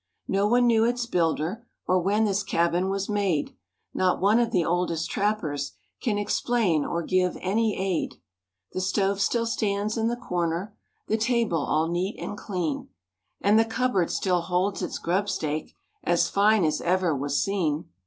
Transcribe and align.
No 0.27 0.47
one 0.47 0.65
knew 0.65 0.83
its 0.83 1.05
builder 1.05 1.67
Or 1.85 2.01
when 2.01 2.25
this 2.25 2.41
cabin 2.41 2.89
was 2.89 3.07
made, 3.07 3.55
Not 3.93 4.19
one 4.19 4.39
of 4.39 4.49
the 4.49 4.65
oldest 4.65 5.11
trappers 5.11 5.73
Can 6.01 6.17
explain 6.17 6.83
or 6.83 7.03
give 7.03 7.37
any 7.39 7.77
aid. 7.77 8.15
The 8.73 8.81
stove 8.81 9.21
still 9.21 9.45
stands 9.45 9.97
in 9.99 10.07
the 10.07 10.15
corner, 10.17 10.75
The 11.07 11.17
table 11.17 11.59
all 11.63 11.87
neat 11.87 12.15
and 12.17 12.35
clean 12.35 12.89
And 13.41 13.59
the 13.59 13.63
cupboard 13.65 14.09
still 14.09 14.41
holds 14.41 14.81
its 14.81 14.97
grubstake 14.97 15.75
As 16.03 16.27
fine 16.29 16.65
as 16.65 16.81
ever 16.81 17.15
was 17.15 17.39
seen. 17.39 17.87